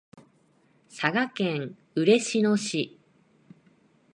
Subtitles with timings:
[0.89, 2.97] 佐賀県嬉野市